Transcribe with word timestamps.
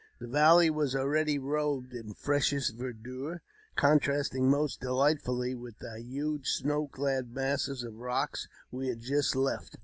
The 0.19 0.25
valley 0.27 0.71
was 0.71 0.95
already 0.95 1.37
robed 1.37 1.93
in 1.93 2.15
freshest 2.15 2.75
verdure, 2.75 3.41
contrasting 3.75 4.49
most 4.49 4.81
delightfully 4.81 5.53
with 5.53 5.77
the 5.77 6.01
huge 6.01 6.47
snow 6.47 6.87
clad 6.87 7.29
masses 7.35 7.83
of 7.83 7.93
rock 7.93 8.35
we 8.71 8.87
had 8.87 9.01
just 9.01 9.35
left. 9.35 9.77